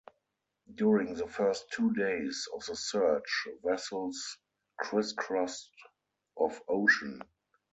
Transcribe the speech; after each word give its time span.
During 0.73 1.13
the 1.13 1.27
first 1.27 1.69
two 1.71 1.93
days 1.93 2.47
of 2.55 2.65
the 2.65 2.75
search, 2.75 3.47
vessels 3.63 4.35
crisscrossed 4.79 5.69
of 6.35 6.59
ocean. 6.67 7.21